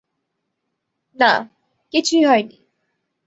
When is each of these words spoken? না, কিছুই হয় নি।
না, 1.19 1.31
কিছুই 1.93 2.23
হয় 2.23 2.43
নি। 2.43 2.57